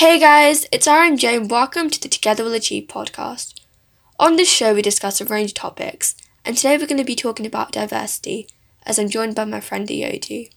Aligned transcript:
Hey 0.00 0.18
guys, 0.18 0.66
it's 0.72 0.86
RMJ 0.86 1.36
and 1.36 1.50
welcome 1.50 1.90
to 1.90 2.00
the 2.00 2.08
Together 2.08 2.42
We'll 2.42 2.54
Achieve 2.54 2.88
podcast. 2.88 3.60
On 4.18 4.36
this 4.36 4.50
show, 4.50 4.72
we 4.72 4.80
discuss 4.80 5.20
a 5.20 5.26
range 5.26 5.50
of 5.50 5.56
topics, 5.56 6.16
and 6.42 6.56
today 6.56 6.78
we're 6.78 6.86
going 6.86 6.96
to 6.96 7.04
be 7.04 7.14
talking 7.14 7.44
about 7.44 7.72
diversity 7.72 8.48
as 8.86 8.98
I'm 8.98 9.10
joined 9.10 9.34
by 9.34 9.44
my 9.44 9.60
friend 9.60 9.86
Ayodi. 9.86 10.52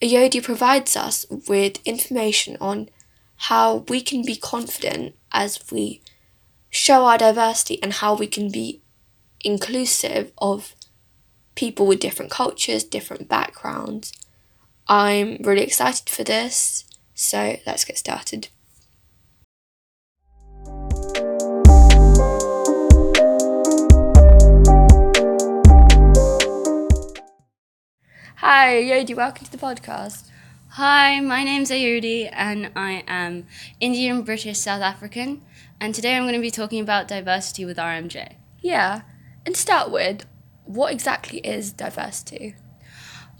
Ayodi 0.00 0.42
provides 0.42 0.96
us 0.96 1.26
with 1.46 1.86
information 1.86 2.56
on 2.58 2.88
how 3.36 3.84
we 3.90 4.00
can 4.00 4.24
be 4.24 4.36
confident 4.36 5.14
as 5.30 5.62
we 5.70 6.00
show 6.70 7.04
our 7.04 7.18
diversity 7.18 7.82
and 7.82 7.92
how 7.92 8.14
we 8.14 8.26
can 8.26 8.50
be 8.50 8.80
inclusive 9.42 10.32
of 10.38 10.74
people 11.54 11.86
with 11.86 12.00
different 12.00 12.30
cultures, 12.30 12.82
different 12.82 13.28
backgrounds. 13.28 14.10
I'm 14.88 15.36
really 15.42 15.64
excited 15.64 16.08
for 16.08 16.24
this, 16.24 16.86
so 17.14 17.56
let's 17.66 17.84
get 17.84 17.98
started. 17.98 18.48
Hi, 28.36 28.74
Yodi, 28.74 29.14
welcome 29.14 29.44
to 29.44 29.52
the 29.52 29.58
podcast. 29.58 30.28
Hi, 30.70 31.20
my 31.20 31.44
name's 31.44 31.70
Ayudi 31.70 32.28
and 32.32 32.72
I 32.74 33.04
am 33.06 33.46
Indian, 33.78 34.22
British, 34.22 34.58
South 34.58 34.82
African, 34.82 35.42
and 35.80 35.94
today 35.94 36.16
I'm 36.16 36.24
going 36.24 36.34
to 36.34 36.40
be 36.40 36.50
talking 36.50 36.80
about 36.80 37.06
diversity 37.06 37.64
with 37.64 37.76
RMJ. 37.76 38.36
Yeah, 38.60 39.02
and 39.44 39.54
to 39.54 39.60
start 39.60 39.90
with, 39.90 40.24
what 40.64 40.92
exactly 40.92 41.38
is 41.38 41.72
diversity? 41.72 42.56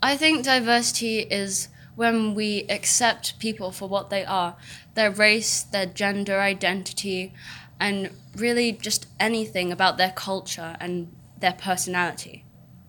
I 0.03 0.17
think 0.17 0.45
diversity 0.45 1.21
is 1.21 1.69
when 1.95 2.35
we 2.35 2.65
accept 2.69 3.39
people 3.39 3.71
for 3.71 3.89
what 3.89 4.11
they 4.11 4.25
are 4.25 4.57
their 4.95 5.11
race, 5.11 5.63
their 5.63 5.87
gender 5.87 6.39
identity, 6.41 7.33
and 7.81 8.11
really 8.37 8.73
just 8.73 9.07
anything 9.19 9.73
about 9.73 9.97
their 9.97 10.11
culture 10.11 10.77
and 10.81 11.15
their 11.39 11.53
personality. 11.53 12.45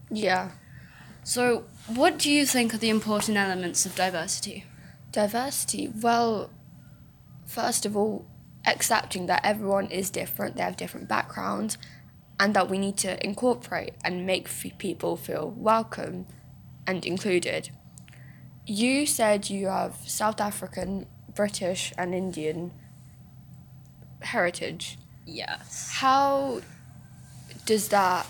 Yeah. 0.10 0.52
So, 1.24 1.66
what 1.88 2.20
do 2.20 2.30
you 2.30 2.46
think 2.46 2.74
are 2.74 2.78
the 2.78 2.90
important 2.90 3.38
elements 3.38 3.86
of 3.86 3.96
diversity? 3.96 4.66
Diversity, 5.12 5.92
well, 6.02 6.50
first 7.46 7.86
of 7.86 7.96
all, 7.96 8.26
accepting 8.66 9.26
that 9.28 9.42
everyone 9.44 9.88
is 9.88 10.10
different, 10.10 10.58
they 10.58 10.64
have 10.64 10.78
different 10.78 11.08
backgrounds, 11.08 11.78
and 12.40 12.54
that 12.54 12.70
we 12.70 12.78
need 12.78 12.98
to 12.98 13.24
incorporate 13.26 13.94
and 14.04 14.26
make 14.26 14.48
f- 14.48 14.78
people 14.78 15.16
feel 15.16 15.54
welcome 15.56 16.26
and 16.86 17.06
included. 17.06 17.70
You 18.66 19.06
said 19.06 19.50
you 19.50 19.68
have 19.68 19.96
South 20.06 20.40
African, 20.40 21.06
British, 21.36 21.94
and 21.98 22.14
Indian 22.16 22.72
heritage. 24.22 24.98
Yes. 25.26 25.92
How 25.94 26.62
does 27.66 27.90
that 27.90 28.26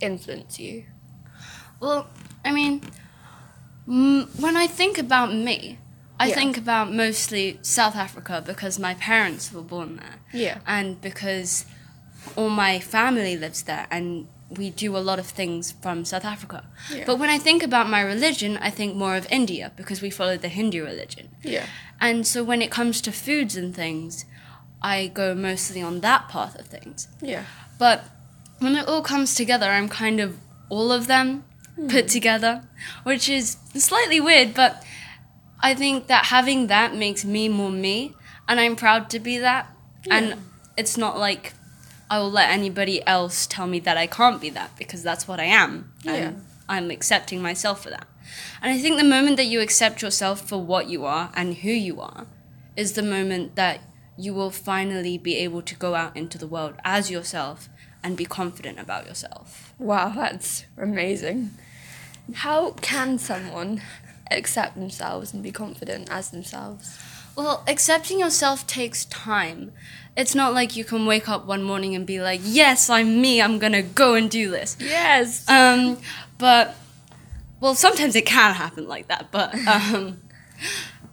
influence 0.00 0.58
you? 0.58 0.84
Well, 1.80 2.08
I 2.44 2.52
mean, 2.52 2.82
m- 3.88 4.28
when 4.38 4.56
I 4.56 4.66
think 4.66 4.98
about 4.98 5.32
me, 5.34 5.78
I 6.18 6.28
Yeah. 6.28 6.34
think 6.34 6.56
about 6.56 6.92
mostly 6.92 7.58
South 7.62 7.96
Africa 7.96 8.42
because 8.44 8.78
my 8.78 8.94
parents 8.94 9.52
were 9.52 9.62
born 9.62 9.96
there. 9.96 10.16
Yeah. 10.32 10.58
And 10.66 11.00
because 11.00 11.64
all 12.36 12.50
my 12.50 12.78
family 12.78 13.36
lives 13.36 13.62
there 13.62 13.86
and 13.90 14.28
we 14.56 14.70
do 14.70 14.96
a 14.96 14.98
lot 14.98 15.18
of 15.18 15.26
things 15.26 15.72
from 15.72 16.04
South 16.04 16.24
Africa. 16.24 16.64
Yeah. 16.92 17.04
But 17.06 17.18
when 17.18 17.28
I 17.28 17.38
think 17.38 17.62
about 17.62 17.88
my 17.88 18.00
religion, 18.00 18.56
I 18.58 18.70
think 18.70 18.94
more 18.94 19.16
of 19.16 19.26
India 19.30 19.72
because 19.76 20.02
we 20.02 20.10
follow 20.10 20.36
the 20.36 20.48
Hindu 20.48 20.84
religion. 20.84 21.30
Yeah. 21.42 21.66
And 22.00 22.26
so 22.26 22.42
when 22.44 22.62
it 22.62 22.70
comes 22.70 23.00
to 23.02 23.12
foods 23.12 23.56
and 23.56 23.74
things, 23.74 24.24
I 24.82 25.06
go 25.08 25.34
mostly 25.34 25.82
on 25.82 26.00
that 26.00 26.28
path 26.28 26.58
of 26.58 26.66
things. 26.66 27.08
Yeah. 27.20 27.44
But 27.78 28.04
when 28.58 28.76
it 28.76 28.88
all 28.88 29.02
comes 29.02 29.34
together, 29.34 29.66
I'm 29.66 29.88
kind 29.88 30.20
of 30.20 30.36
all 30.68 30.90
of 30.90 31.06
them 31.06 31.44
hmm. 31.76 31.88
put 31.88 32.08
together, 32.08 32.64
which 33.04 33.28
is 33.28 33.56
slightly 33.74 34.20
weird, 34.20 34.54
but 34.54 34.84
I 35.60 35.74
think 35.74 36.08
that 36.08 36.26
having 36.26 36.66
that 36.66 36.94
makes 36.94 37.24
me 37.24 37.48
more 37.48 37.70
me, 37.70 38.14
and 38.48 38.58
I'm 38.58 38.74
proud 38.74 39.10
to 39.10 39.20
be 39.20 39.38
that. 39.38 39.68
Yeah. 40.04 40.16
And 40.16 40.36
it's 40.76 40.96
not 40.96 41.18
like 41.18 41.52
I 42.12 42.18
will 42.18 42.30
let 42.30 42.50
anybody 42.50 43.02
else 43.06 43.46
tell 43.46 43.66
me 43.66 43.80
that 43.80 43.96
I 43.96 44.06
can't 44.06 44.38
be 44.38 44.50
that 44.50 44.76
because 44.76 45.02
that's 45.02 45.26
what 45.26 45.40
I 45.40 45.44
am. 45.44 45.94
Yeah. 46.02 46.12
And 46.12 46.44
I'm 46.68 46.90
accepting 46.90 47.40
myself 47.40 47.82
for 47.82 47.88
that. 47.88 48.06
And 48.60 48.70
I 48.70 48.76
think 48.76 48.98
the 48.98 49.04
moment 49.16 49.38
that 49.38 49.46
you 49.46 49.62
accept 49.62 50.02
yourself 50.02 50.46
for 50.46 50.58
what 50.62 50.90
you 50.90 51.06
are 51.06 51.32
and 51.34 51.54
who 51.54 51.70
you 51.70 52.02
are 52.02 52.26
is 52.76 52.92
the 52.92 53.02
moment 53.02 53.56
that 53.56 53.80
you 54.18 54.34
will 54.34 54.50
finally 54.50 55.16
be 55.16 55.36
able 55.36 55.62
to 55.62 55.74
go 55.74 55.94
out 55.94 56.14
into 56.14 56.36
the 56.36 56.46
world 56.46 56.74
as 56.84 57.10
yourself 57.10 57.70
and 58.04 58.14
be 58.14 58.26
confident 58.26 58.78
about 58.78 59.06
yourself. 59.06 59.72
Wow, 59.78 60.12
that's 60.14 60.66
amazing. 60.76 61.52
How 62.34 62.72
can 62.72 63.16
someone 63.16 63.80
accept 64.30 64.74
themselves 64.74 65.32
and 65.32 65.42
be 65.42 65.50
confident 65.50 66.10
as 66.10 66.28
themselves? 66.30 66.98
Well, 67.36 67.64
accepting 67.66 68.20
yourself 68.20 68.66
takes 68.66 69.04
time. 69.06 69.72
It's 70.16 70.34
not 70.34 70.52
like 70.52 70.76
you 70.76 70.84
can 70.84 71.06
wake 71.06 71.28
up 71.28 71.46
one 71.46 71.62
morning 71.62 71.94
and 71.94 72.06
be 72.06 72.20
like, 72.20 72.40
"Yes, 72.44 72.90
I'm 72.90 73.20
me. 73.20 73.40
I'm 73.40 73.58
going 73.58 73.72
to 73.72 73.82
go 73.82 74.14
and 74.14 74.30
do 74.30 74.50
this." 74.50 74.76
Yes. 74.78 75.48
Um, 75.48 75.98
but 76.36 76.74
well, 77.60 77.74
sometimes 77.74 78.14
it 78.16 78.26
can 78.26 78.54
happen 78.54 78.86
like 78.86 79.08
that. 79.08 79.30
But 79.32 79.54
um, 79.66 80.18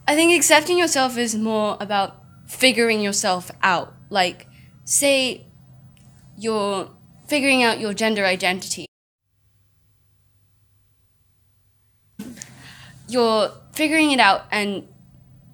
I 0.08 0.16
think 0.16 0.36
accepting 0.36 0.78
yourself 0.78 1.18
is 1.18 1.36
more 1.36 1.78
about 1.80 2.22
figuring 2.48 3.00
yourself 3.02 3.52
out. 3.64 3.94
Like, 4.10 4.48
say 4.84 5.46
you're 6.38 6.90
figuring 7.28 7.64
out 7.64 7.80
your 7.80 7.94
gender 7.94 8.26
identity. 8.26 8.86
You're 13.08 13.52
figuring 13.74 14.12
it 14.12 14.20
out, 14.20 14.46
and 14.52 14.88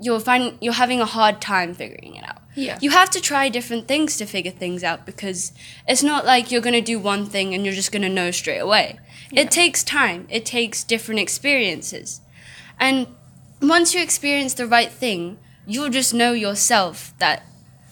you're 0.02 0.20
finding 0.20 0.58
you're 0.62 0.74
having 0.74 1.00
a 1.02 1.06
hard 1.06 1.42
time 1.42 1.74
figuring 1.74 2.16
it 2.16 2.24
out. 2.24 2.42
Yeah. 2.56 2.78
You 2.82 2.92
have 2.92 3.10
to 3.12 3.22
try 3.22 3.50
different 3.50 3.88
things 3.88 4.18
to 4.18 4.26
figure 4.26 4.52
things 4.52 4.84
out 4.84 5.06
because 5.06 5.52
it's 5.88 6.04
not 6.04 6.26
like 6.26 6.52
you're 6.52 6.62
going 6.62 6.74
to 6.74 6.82
do 6.82 7.00
one 7.00 7.26
thing 7.26 7.54
and 7.54 7.66
you're 7.66 7.74
just 7.74 7.92
going 7.92 8.02
to 8.02 8.10
know 8.10 8.32
straight 8.32 8.60
away. 8.60 9.00
Yeah. 9.32 9.42
It 9.42 9.52
takes 9.52 9.84
time, 9.84 10.28
it 10.30 10.46
takes 10.46 10.84
different 10.84 11.20
experiences. 11.20 12.22
And 12.80 13.08
once 13.62 13.94
you 13.94 14.02
experience 14.02 14.54
the 14.54 14.68
right 14.68 14.92
thing, 14.92 15.38
you'll 15.66 15.90
just 15.90 16.14
know 16.14 16.34
yourself 16.34 17.14
that 17.20 17.44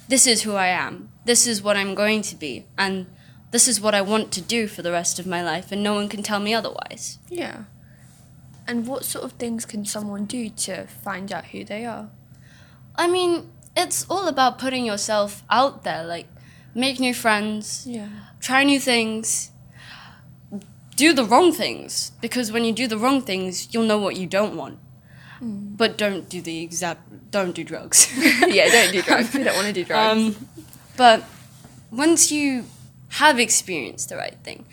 this 0.07 0.27
is 0.27 0.43
who 0.43 0.55
I 0.55 0.67
am, 0.67 1.09
this 1.25 1.47
is 1.47 1.61
what 1.61 1.77
I'm 1.77 1.95
going 1.95 2.21
to 2.23 2.35
be, 2.35 2.65
and 2.77 3.07
this 3.51 3.67
is 3.67 3.79
what 3.79 3.95
I 3.95 4.01
want 4.01 4.31
to 4.33 4.41
do 4.41 4.67
for 4.67 4.81
the 4.81 4.91
rest 4.91 5.19
of 5.19 5.27
my 5.27 5.43
life, 5.43 5.71
and 5.71 5.81
no 5.81 5.93
one 5.93 6.09
can 6.09 6.23
tell 6.23 6.39
me 6.39 6.53
otherwise. 6.53 7.19
Yeah. 7.29 7.63
And 8.67 8.87
what 8.87 9.03
sort 9.05 9.25
of 9.25 9.33
things 9.33 9.65
can 9.65 9.85
someone 9.85 10.25
do 10.25 10.49
to 10.49 10.87
find 10.87 11.31
out 11.31 11.45
who 11.47 11.63
they 11.65 11.85
are? 11.85 12.09
I 12.95 13.07
mean, 13.07 13.49
it's 13.75 14.05
all 14.09 14.27
about 14.27 14.57
putting 14.59 14.85
yourself 14.85 15.43
out 15.49 15.83
there, 15.83 16.03
like 16.05 16.27
make 16.73 16.99
new 16.99 17.13
friends, 17.13 17.85
Yeah. 17.87 18.07
try 18.39 18.63
new 18.63 18.79
things, 18.79 19.51
do 20.95 21.13
the 21.13 21.25
wrong 21.25 21.51
things. 21.51 22.11
Because 22.21 22.51
when 22.51 22.63
you 22.63 22.71
do 22.71 22.87
the 22.87 22.97
wrong 22.97 23.21
things, 23.21 23.67
you'll 23.73 23.85
know 23.85 23.97
what 23.97 24.15
you 24.15 24.27
don't 24.27 24.55
want. 24.55 24.79
But 25.41 25.97
don't 25.97 26.29
do 26.29 26.41
the 26.41 26.61
exact, 26.63 27.01
don't 27.31 27.53
do 27.53 27.65
drugs. 27.65 28.07
yeah, 28.47 28.69
don't 28.69 28.93
do 28.93 29.01
drugs. 29.01 29.33
We 29.33 29.43
don't 29.43 29.55
want 29.55 29.67
to 29.67 29.73
do 29.73 29.83
drugs. 29.83 30.37
Um, 30.37 30.47
but 30.95 31.23
once 31.91 32.31
you 32.31 32.63
have 33.19 33.39
experienced 33.39 34.07
the 34.07 34.15
right 34.15 34.37
thing, 34.43 34.65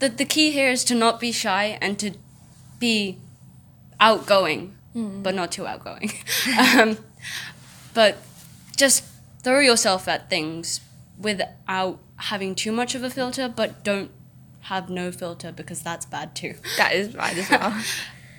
the, 0.00 0.08
the 0.08 0.24
key 0.24 0.50
here 0.50 0.68
is 0.68 0.82
to 0.84 0.96
not 0.96 1.20
be 1.20 1.30
shy 1.30 1.78
and 1.80 1.96
to 2.00 2.10
be 2.80 3.18
outgoing, 4.00 4.76
but 4.94 5.34
not 5.34 5.52
too 5.52 5.66
outgoing. 5.66 6.10
um, 6.78 6.98
but 7.94 8.16
just 8.76 9.04
throw 9.42 9.60
yourself 9.60 10.08
at 10.08 10.28
things 10.30 10.80
without 11.18 11.98
having 12.16 12.54
too 12.54 12.72
much 12.72 12.94
of 12.94 13.02
a 13.02 13.10
filter, 13.10 13.48
but 13.48 13.84
don't 13.84 14.10
have 14.62 14.90
no 14.90 15.12
filter 15.12 15.52
because 15.52 15.82
that's 15.82 16.06
bad 16.06 16.34
too. 16.34 16.54
that 16.78 16.92
is 16.94 17.14
right 17.14 17.36
as 17.36 17.50
well. 17.50 17.74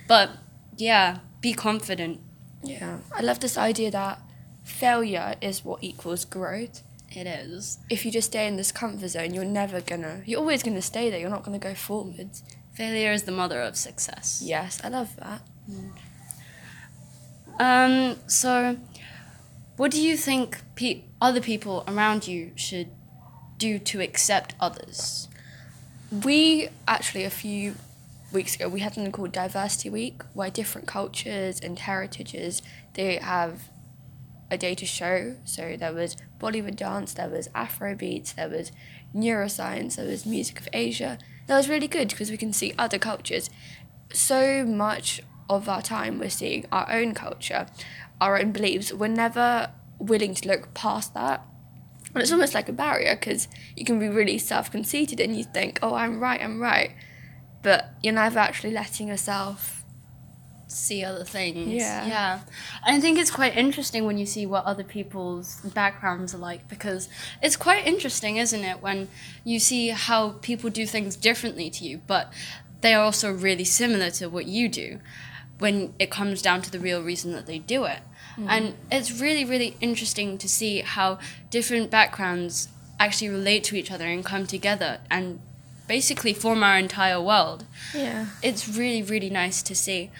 But 0.08 0.30
yeah, 0.78 1.18
be 1.42 1.52
confident. 1.52 2.20
yeah. 2.62 3.00
I 3.14 3.20
love 3.20 3.40
this 3.40 3.58
idea 3.58 3.90
that 3.90 4.18
failure 4.64 5.34
is 5.42 5.62
what 5.64 5.84
equals 5.84 6.24
growth. 6.24 6.82
It 7.10 7.26
is. 7.26 7.78
If 7.90 8.06
you 8.06 8.10
just 8.10 8.28
stay 8.28 8.46
in 8.46 8.56
this 8.56 8.72
comfort 8.72 9.08
zone, 9.08 9.34
you're 9.34 9.44
never 9.44 9.82
gonna, 9.82 10.22
you're 10.24 10.40
always 10.40 10.62
gonna 10.62 10.80
stay 10.80 11.10
there. 11.10 11.20
You're 11.20 11.28
not 11.28 11.42
gonna 11.42 11.58
go 11.58 11.74
forwards. 11.74 12.42
Failure 12.78 13.10
is 13.10 13.24
the 13.24 13.32
mother 13.32 13.60
of 13.60 13.74
success. 13.74 14.40
Yes, 14.40 14.80
I 14.84 14.88
love 14.88 15.16
that. 15.16 15.42
Um, 17.58 18.20
so, 18.28 18.76
what 19.76 19.90
do 19.90 20.00
you 20.00 20.16
think 20.16 20.60
pe- 20.76 21.02
other 21.20 21.40
people 21.40 21.82
around 21.88 22.28
you 22.28 22.52
should 22.54 22.90
do 23.56 23.80
to 23.80 24.00
accept 24.00 24.54
others? 24.60 25.26
We 26.12 26.68
actually, 26.86 27.24
a 27.24 27.30
few 27.30 27.74
weeks 28.32 28.54
ago, 28.54 28.68
we 28.68 28.78
had 28.78 28.94
something 28.94 29.10
called 29.10 29.32
Diversity 29.32 29.90
Week, 29.90 30.22
where 30.32 30.48
different 30.48 30.86
cultures 30.86 31.58
and 31.58 31.76
heritages 31.80 32.62
they 32.94 33.16
have 33.16 33.70
a 34.52 34.56
day 34.56 34.76
to 34.76 34.86
show. 34.86 35.34
So 35.44 35.76
there 35.76 35.92
was 35.92 36.16
Bollywood 36.38 36.76
dance, 36.76 37.12
there 37.14 37.28
was 37.28 37.48
Afro 37.56 37.96
beats, 37.96 38.34
there 38.34 38.48
was 38.48 38.70
neuroscience, 39.12 39.96
there 39.96 40.06
was 40.06 40.24
music 40.24 40.60
of 40.60 40.68
Asia. 40.72 41.18
That 41.48 41.56
was 41.56 41.68
really 41.68 41.88
good 41.88 42.08
because 42.10 42.30
we 42.30 42.36
can 42.36 42.52
see 42.52 42.74
other 42.78 42.98
cultures. 42.98 43.48
So 44.12 44.64
much 44.64 45.22
of 45.48 45.66
our 45.68 45.80
time 45.80 46.18
we're 46.18 46.28
seeing 46.28 46.66
our 46.70 46.90
own 46.92 47.14
culture, 47.14 47.66
our 48.20 48.38
own 48.38 48.52
beliefs. 48.52 48.92
We're 48.92 49.08
never 49.08 49.72
willing 49.98 50.34
to 50.34 50.48
look 50.48 50.74
past 50.74 51.14
that. 51.14 51.42
And 52.14 52.22
it's 52.22 52.32
almost 52.32 52.54
like 52.54 52.68
a 52.68 52.72
barrier 52.72 53.16
because 53.16 53.48
you 53.74 53.86
can 53.86 53.98
be 53.98 54.08
really 54.08 54.38
self 54.38 54.70
conceited 54.70 55.20
and 55.20 55.36
you 55.36 55.44
think, 55.44 55.78
oh, 55.82 55.94
I'm 55.94 56.20
right, 56.20 56.40
I'm 56.40 56.60
right. 56.60 56.92
But 57.62 57.94
you're 58.02 58.12
never 58.12 58.38
actually 58.38 58.72
letting 58.72 59.08
yourself 59.08 59.77
see 60.68 61.02
other 61.02 61.24
things. 61.24 61.72
Yeah. 61.72 62.06
Yeah. 62.06 62.40
And 62.86 62.96
I 62.96 63.00
think 63.00 63.18
it's 63.18 63.30
quite 63.30 63.56
interesting 63.56 64.04
when 64.04 64.18
you 64.18 64.26
see 64.26 64.46
what 64.46 64.64
other 64.64 64.84
people's 64.84 65.56
backgrounds 65.74 66.34
are 66.34 66.38
like 66.38 66.68
because 66.68 67.08
it's 67.42 67.56
quite 67.56 67.86
interesting, 67.86 68.36
isn't 68.36 68.62
it, 68.62 68.82
when 68.82 69.08
you 69.44 69.58
see 69.58 69.88
how 69.88 70.30
people 70.42 70.70
do 70.70 70.86
things 70.86 71.16
differently 71.16 71.70
to 71.70 71.84
you, 71.84 72.02
but 72.06 72.32
they 72.82 72.94
are 72.94 73.02
also 73.02 73.32
really 73.32 73.64
similar 73.64 74.10
to 74.10 74.28
what 74.28 74.46
you 74.46 74.68
do 74.68 75.00
when 75.58 75.94
it 75.98 76.10
comes 76.10 76.40
down 76.40 76.62
to 76.62 76.70
the 76.70 76.78
real 76.78 77.02
reason 77.02 77.32
that 77.32 77.46
they 77.46 77.58
do 77.58 77.84
it. 77.84 78.00
Hmm. 78.36 78.46
And 78.48 78.74
it's 78.92 79.20
really, 79.20 79.44
really 79.44 79.76
interesting 79.80 80.38
to 80.38 80.48
see 80.48 80.80
how 80.80 81.18
different 81.50 81.90
backgrounds 81.90 82.68
actually 83.00 83.28
relate 83.28 83.64
to 83.64 83.76
each 83.76 83.90
other 83.90 84.04
and 84.04 84.24
come 84.24 84.46
together 84.46 85.00
and 85.10 85.40
basically 85.88 86.32
form 86.32 86.62
our 86.62 86.78
entire 86.78 87.20
world. 87.20 87.64
Yeah. 87.94 88.26
It's 88.42 88.68
really, 88.68 89.02
really 89.02 89.30
nice 89.30 89.62
to 89.62 89.74
see. 89.74 90.10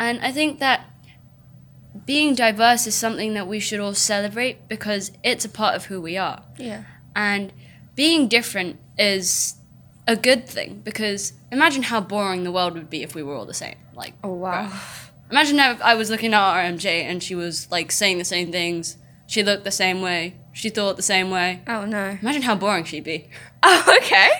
And 0.00 0.18
I 0.20 0.32
think 0.32 0.58
that 0.58 0.86
being 2.06 2.34
diverse 2.34 2.86
is 2.86 2.94
something 2.94 3.34
that 3.34 3.46
we 3.46 3.60
should 3.60 3.80
all 3.80 3.94
celebrate 3.94 4.68
because 4.68 5.12
it's 5.22 5.44
a 5.44 5.48
part 5.48 5.74
of 5.74 5.84
who 5.86 6.00
we 6.00 6.16
are. 6.16 6.42
Yeah. 6.58 6.84
And 7.14 7.52
being 7.94 8.26
different 8.28 8.78
is 8.98 9.54
a 10.08 10.16
good 10.16 10.48
thing 10.48 10.80
because 10.84 11.34
imagine 11.52 11.82
how 11.84 12.00
boring 12.00 12.44
the 12.44 12.52
world 12.52 12.74
would 12.74 12.88
be 12.90 13.02
if 13.02 13.14
we 13.14 13.22
were 13.22 13.34
all 13.34 13.44
the 13.46 13.54
same. 13.54 13.76
Like, 13.94 14.14
Oh, 14.24 14.32
wow. 14.32 14.72
imagine 15.30 15.58
if 15.58 15.80
I 15.82 15.94
was 15.94 16.10
looking 16.10 16.32
at 16.32 16.40
RMJ 16.40 16.86
and 17.04 17.22
she 17.22 17.34
was 17.34 17.70
like 17.70 17.92
saying 17.92 18.18
the 18.18 18.24
same 18.24 18.50
things. 18.50 18.96
She 19.26 19.42
looked 19.42 19.64
the 19.64 19.70
same 19.70 20.00
way. 20.00 20.36
She 20.52 20.70
thought 20.70 20.96
the 20.96 21.02
same 21.02 21.30
way. 21.30 21.62
Oh, 21.68 21.84
no. 21.84 22.18
Imagine 22.22 22.42
how 22.42 22.54
boring 22.56 22.84
she'd 22.84 23.04
be. 23.04 23.28
Oh, 23.62 23.98
okay. 24.02 24.30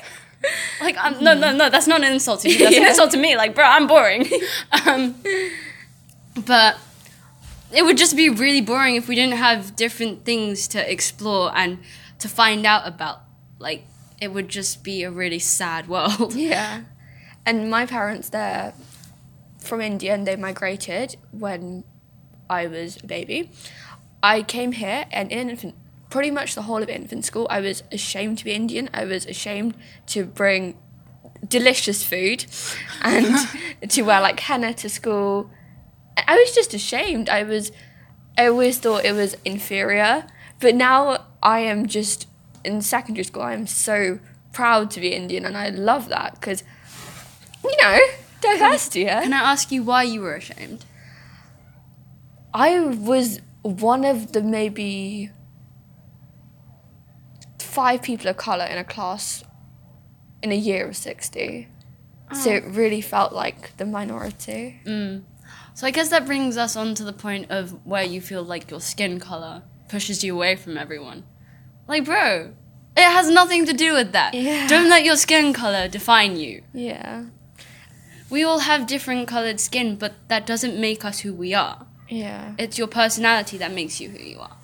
Like, 0.80 0.96
I'm, 0.98 1.22
no, 1.22 1.34
no, 1.34 1.54
no, 1.54 1.68
that's 1.68 1.86
not 1.86 2.02
an 2.02 2.12
insult 2.12 2.40
to 2.40 2.48
you. 2.50 2.58
That's 2.58 2.76
an 2.76 2.86
insult 2.86 3.10
to 3.10 3.18
me. 3.18 3.36
Like, 3.36 3.54
bro, 3.54 3.64
I'm 3.64 3.86
boring. 3.86 4.26
um, 4.86 5.14
but 6.46 6.78
it 7.70 7.84
would 7.84 7.98
just 7.98 8.16
be 8.16 8.30
really 8.30 8.62
boring 8.62 8.96
if 8.96 9.06
we 9.06 9.14
didn't 9.14 9.36
have 9.36 9.76
different 9.76 10.24
things 10.24 10.66
to 10.68 10.90
explore 10.90 11.52
and 11.54 11.78
to 12.18 12.28
find 12.28 12.64
out 12.64 12.86
about. 12.86 13.20
Like, 13.58 13.84
it 14.20 14.28
would 14.28 14.48
just 14.48 14.82
be 14.82 15.02
a 15.02 15.10
really 15.10 15.38
sad 15.38 15.86
world. 15.86 16.34
Yeah. 16.34 16.84
And 17.44 17.70
my 17.70 17.84
parents, 17.84 18.30
they're 18.30 18.72
from 19.58 19.80
India 19.80 20.14
and 20.14 20.26
they 20.26 20.36
migrated 20.36 21.16
when 21.30 21.84
I 22.48 22.66
was 22.66 22.98
a 23.02 23.06
baby. 23.06 23.50
I 24.22 24.42
came 24.42 24.72
here 24.72 25.06
and 25.10 25.30
in 25.30 25.50
infant, 25.50 25.74
pretty 26.10 26.30
much 26.30 26.54
the 26.54 26.62
whole 26.62 26.82
of 26.82 26.88
infant 26.88 27.24
school, 27.24 27.46
I 27.48 27.60
was 27.60 27.82
ashamed 27.90 28.38
to 28.38 28.44
be 28.44 28.52
Indian. 28.52 28.90
I 28.92 29.04
was 29.04 29.24
ashamed 29.24 29.74
to 30.08 30.24
bring 30.24 30.76
delicious 31.46 32.02
food 32.04 32.44
and 33.00 33.34
to 33.88 34.02
wear 34.02 34.20
like 34.20 34.40
henna 34.40 34.74
to 34.74 34.88
school. 34.88 35.50
I 36.16 36.36
was 36.36 36.54
just 36.54 36.74
ashamed. 36.74 37.28
I 37.28 37.44
was, 37.44 37.72
I 38.36 38.46
always 38.46 38.78
thought 38.78 39.04
it 39.04 39.12
was 39.12 39.36
inferior. 39.44 40.26
But 40.58 40.74
now 40.74 41.26
I 41.42 41.60
am 41.60 41.86
just 41.86 42.26
in 42.64 42.82
secondary 42.82 43.24
school. 43.24 43.42
I 43.42 43.54
am 43.54 43.66
so 43.66 44.18
proud 44.52 44.90
to 44.90 45.00
be 45.00 45.14
Indian 45.14 45.44
and 45.44 45.56
I 45.56 45.68
love 45.70 46.08
that 46.08 46.34
because, 46.34 46.64
you 47.64 47.76
know, 47.80 47.98
diversity. 48.40 49.02
Yeah? 49.02 49.22
Can 49.22 49.32
I 49.32 49.52
ask 49.52 49.70
you 49.70 49.82
why 49.84 50.02
you 50.02 50.20
were 50.20 50.34
ashamed? 50.34 50.84
I 52.52 52.80
was 52.80 53.40
one 53.62 54.04
of 54.04 54.32
the 54.32 54.42
maybe 54.42 55.30
five 57.70 58.02
people 58.02 58.28
of 58.28 58.36
colour 58.36 58.64
in 58.64 58.78
a 58.78 58.84
class 58.84 59.44
in 60.42 60.52
a 60.52 60.56
year 60.56 60.88
of 60.88 60.96
60. 60.96 61.68
So 62.32 62.50
it 62.50 62.64
really 62.64 63.00
felt 63.00 63.32
like 63.32 63.76
the 63.76 63.84
minority. 63.84 64.80
Mm. 64.84 65.24
So 65.74 65.86
I 65.86 65.90
guess 65.90 66.10
that 66.10 66.26
brings 66.26 66.56
us 66.56 66.76
on 66.76 66.94
to 66.94 67.04
the 67.04 67.12
point 67.12 67.50
of 67.50 67.84
where 67.84 68.04
you 68.04 68.20
feel 68.20 68.42
like 68.42 68.70
your 68.70 68.80
skin 68.80 69.18
color 69.18 69.62
pushes 69.88 70.22
you 70.22 70.34
away 70.34 70.54
from 70.54 70.78
everyone. 70.78 71.24
Like, 71.88 72.04
bro, 72.04 72.52
it 72.96 73.02
has 73.02 73.28
nothing 73.28 73.66
to 73.66 73.72
do 73.72 73.94
with 73.94 74.12
that. 74.12 74.34
Yeah. 74.34 74.68
Don't 74.68 74.88
let 74.88 75.04
your 75.04 75.16
skin 75.16 75.52
color 75.52 75.88
define 75.88 76.36
you. 76.36 76.62
Yeah. 76.72 77.24
We 78.28 78.44
all 78.44 78.60
have 78.60 78.86
different 78.86 79.26
colored 79.26 79.58
skin, 79.58 79.96
but 79.96 80.12
that 80.28 80.46
doesn't 80.46 80.80
make 80.80 81.04
us 81.04 81.20
who 81.20 81.34
we 81.34 81.52
are. 81.52 81.86
Yeah. 82.08 82.54
It's 82.58 82.78
your 82.78 82.86
personality 82.86 83.58
that 83.58 83.72
makes 83.72 84.00
you 84.00 84.10
who 84.10 84.22
you 84.22 84.38
are. 84.38 84.56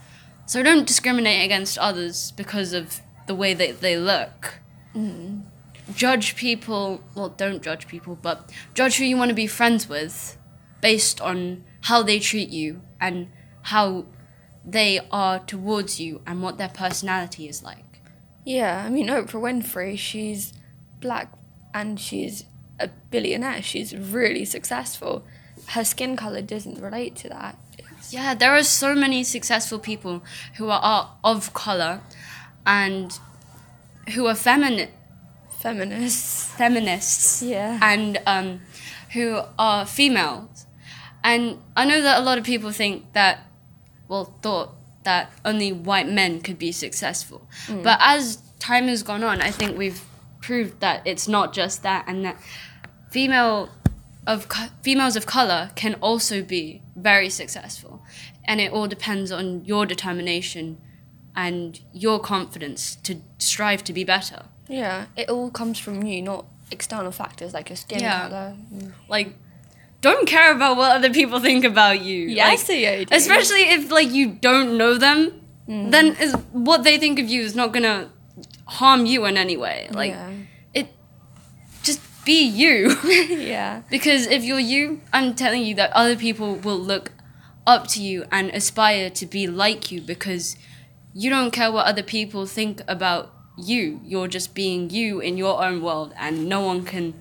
So 0.46 0.62
don't 0.62 0.86
discriminate 0.86 1.44
against 1.44 1.76
others 1.76 2.30
because 2.32 2.72
of 2.72 3.00
the 3.26 3.34
way 3.34 3.52
that 3.54 3.80
they 3.80 3.96
look. 3.96 4.60
Mm. 4.94 5.42
Judge 5.94 6.36
people, 6.36 7.02
well, 7.14 7.28
don't 7.28 7.62
judge 7.62 7.88
people, 7.88 8.16
but 8.20 8.50
judge 8.72 8.96
who 8.96 9.04
you 9.04 9.16
want 9.16 9.28
to 9.30 9.34
be 9.34 9.46
friends 9.46 9.88
with 9.88 10.38
based 10.80 11.20
on 11.20 11.64
how 11.82 12.02
they 12.02 12.18
treat 12.18 12.48
you 12.48 12.82
and 13.00 13.28
how 13.62 14.06
they 14.64 15.00
are 15.10 15.40
towards 15.40 16.00
you 16.00 16.22
and 16.26 16.42
what 16.42 16.58
their 16.58 16.68
personality 16.68 17.48
is 17.48 17.62
like. 17.62 18.00
Yeah. 18.44 18.84
I 18.84 18.88
mean, 18.88 19.08
Oprah 19.08 19.40
Winfrey, 19.40 19.98
she's 19.98 20.52
black 21.00 21.32
and 21.74 21.98
she's 21.98 22.44
a 22.78 22.88
billionaire. 23.10 23.62
She's 23.62 23.96
really 23.96 24.44
successful. 24.44 25.24
Her 25.68 25.84
skin 25.84 26.16
colour 26.16 26.42
doesn't 26.42 26.80
relate 26.80 27.16
to 27.16 27.28
that. 27.30 27.58
It's- 28.06 28.12
Yeah, 28.12 28.34
there 28.34 28.54
are 28.54 28.62
so 28.62 28.94
many 28.94 29.24
successful 29.24 29.78
people 29.78 30.22
who 30.56 30.68
are, 30.70 31.16
of 31.24 31.52
color 31.52 32.00
and 32.64 33.18
who 34.14 34.26
are 34.26 34.34
feminine 34.34 34.90
Feminists. 35.58 36.52
feminists 36.56 37.42
Yeah. 37.42 37.78
and 37.82 38.18
um, 38.26 38.60
who 39.12 39.40
are 39.58 39.84
females. 39.86 40.66
And 41.24 41.58
I 41.76 41.84
know 41.84 42.00
that 42.02 42.18
a 42.18 42.22
lot 42.22 42.38
of 42.38 42.44
people 42.44 42.70
think 42.70 43.12
that, 43.14 43.40
well, 44.08 44.36
thought 44.42 44.74
that 45.02 45.30
only 45.44 45.72
white 45.72 46.08
men 46.08 46.40
could 46.40 46.58
be 46.58 46.70
successful. 46.72 47.48
But 47.82 47.98
as 48.00 48.38
time 48.60 48.86
has 48.88 49.02
gone 49.02 49.24
on, 49.24 49.40
I 49.40 49.50
think 49.50 49.76
we've 49.76 50.02
proved 50.40 50.78
that 50.80 51.04
it's 51.04 51.26
not 51.26 51.52
just 51.52 51.82
that, 51.82 52.04
and 52.06 52.24
that 52.24 52.36
female 53.10 53.70
of 54.26 54.48
co- 54.48 54.68
females 54.82 55.16
of 55.16 55.26
color 55.26 55.70
can 55.74 55.94
also 55.94 56.42
be 56.42 56.82
very 56.94 57.28
successful, 57.30 57.95
and 58.44 58.60
it 58.60 58.72
all 58.72 58.86
depends 58.86 59.30
on 59.32 59.64
your 59.64 59.86
determination 59.86 60.78
and 61.34 61.80
your 61.92 62.18
confidence 62.18 62.96
to 62.96 63.16
strive 63.38 63.84
to 63.84 63.92
be 63.92 64.04
better. 64.04 64.44
Yeah. 64.68 65.06
It 65.16 65.28
all 65.28 65.50
comes 65.50 65.78
from 65.78 66.02
you, 66.02 66.22
not 66.22 66.46
external 66.70 67.12
factors 67.12 67.54
like 67.54 67.68
your 67.68 67.76
skin 67.76 68.00
Yeah. 68.00 68.28
colour. 68.28 68.56
like 69.08 69.34
don't 70.00 70.26
care 70.26 70.52
about 70.52 70.76
what 70.76 70.92
other 70.92 71.10
people 71.10 71.40
think 71.40 71.64
about 71.64 72.00
you. 72.02 72.28
Yeah, 72.28 72.48
like, 72.48 72.68
you 72.68 73.06
do. 73.06 73.14
especially 73.14 73.62
if 73.62 73.90
like 73.90 74.10
you 74.10 74.32
don't 74.32 74.76
know 74.76 74.98
them, 74.98 75.40
mm. 75.68 75.90
then 75.90 76.16
is 76.20 76.34
what 76.52 76.84
they 76.84 76.98
think 76.98 77.18
of 77.18 77.28
you 77.28 77.42
is 77.42 77.54
not 77.54 77.72
gonna 77.72 78.10
harm 78.66 79.06
you 79.06 79.24
in 79.24 79.36
any 79.36 79.56
way. 79.56 79.88
Like 79.90 80.12
yeah. 80.12 80.30
it, 80.74 80.88
just 81.82 82.00
be 82.24 82.44
you. 82.44 82.96
yeah. 83.04 83.82
because 83.90 84.26
if 84.26 84.44
you're 84.44 84.60
you, 84.60 85.00
I'm 85.12 85.34
telling 85.34 85.62
you 85.62 85.74
that 85.76 85.90
other 85.92 86.16
people 86.16 86.56
will 86.56 86.78
look 86.78 87.12
up 87.66 87.86
to 87.88 88.02
you 88.02 88.24
and 88.30 88.50
aspire 88.50 89.10
to 89.10 89.26
be 89.26 89.46
like 89.46 89.90
you 89.90 90.00
because 90.00 90.56
you 91.12 91.30
don't 91.30 91.50
care 91.50 91.72
what 91.72 91.86
other 91.86 92.02
people 92.02 92.46
think 92.46 92.82
about 92.86 93.32
you. 93.58 94.00
You're 94.04 94.28
just 94.28 94.54
being 94.54 94.90
you 94.90 95.20
in 95.20 95.36
your 95.36 95.64
own 95.64 95.80
world, 95.82 96.12
and 96.16 96.48
no 96.48 96.60
one 96.60 96.84
can 96.84 97.14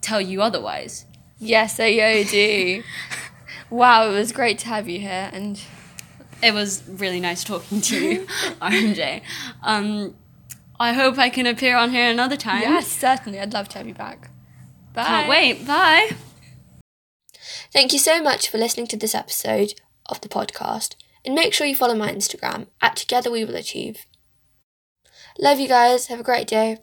tell 0.00 0.20
you 0.20 0.40
otherwise. 0.42 1.04
Yes, 1.38 1.78
Ayodi. 1.78 2.84
wow, 3.70 4.08
it 4.10 4.14
was 4.14 4.32
great 4.32 4.58
to 4.60 4.66
have 4.68 4.88
you 4.88 5.00
here 5.00 5.28
and 5.32 5.60
It 6.42 6.54
was 6.54 6.82
really 6.88 7.20
nice 7.20 7.42
talking 7.44 7.80
to 7.82 7.98
you, 8.04 8.26
RMJ. 8.60 9.22
Um, 9.62 10.14
I 10.78 10.92
hope 10.92 11.18
I 11.18 11.28
can 11.30 11.46
appear 11.46 11.76
on 11.76 11.90
here 11.90 12.10
another 12.10 12.36
time. 12.36 12.60
yes, 12.62 12.86
certainly 12.86 13.40
I'd 13.40 13.52
love 13.52 13.68
to 13.70 13.78
have 13.78 13.88
you 13.88 13.94
back. 13.94 14.30
Bye. 14.94 15.04
Can't 15.04 15.28
wait. 15.28 15.66
Bye. 15.66 16.10
Thank 17.76 17.92
you 17.92 17.98
so 17.98 18.22
much 18.22 18.48
for 18.48 18.56
listening 18.56 18.86
to 18.86 18.96
this 18.96 19.14
episode 19.14 19.74
of 20.06 20.22
the 20.22 20.30
podcast 20.30 20.94
and 21.26 21.34
make 21.34 21.52
sure 21.52 21.66
you 21.66 21.76
follow 21.76 21.94
my 21.94 22.10
Instagram 22.10 22.68
at 22.80 22.96
Together 22.96 23.30
We 23.30 23.44
Will 23.44 23.54
Achieve. 23.54 24.06
Love 25.38 25.60
you 25.60 25.68
guys. 25.68 26.06
Have 26.06 26.20
a 26.20 26.22
great 26.22 26.46
day. 26.46 26.78